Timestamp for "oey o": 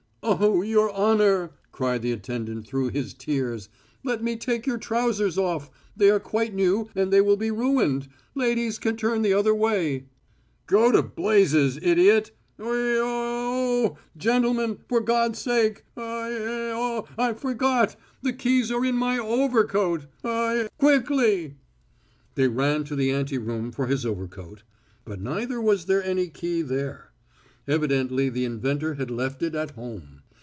12.59-13.83